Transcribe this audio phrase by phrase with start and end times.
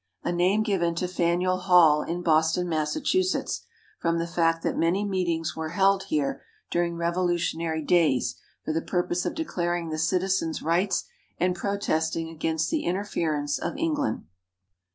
[0.15, 3.61] = A name given to Faneuil Hall, in Boston, Massachusetts,
[3.99, 8.35] from the fact that many meetings were held here during Revolutionary days
[8.65, 11.03] for the purpose of declaring the citizens' rights
[11.39, 14.23] and protesting against the interference of England.